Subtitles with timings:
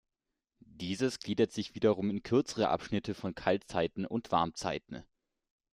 [0.65, 5.03] Dieses gliedert sich wiederum in kürzere Abschnitte von Kaltzeiten und Warmzeiten.